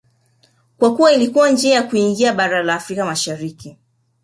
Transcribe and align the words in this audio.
kwa 0.77 0.95
kuwa 0.95 1.11
ilikuwa 1.13 1.49
njia 1.51 1.75
ya 1.75 1.83
kuingia 1.83 2.33
barani 2.33 2.71
Afrika 2.71 3.05
Mashariki 3.05 3.77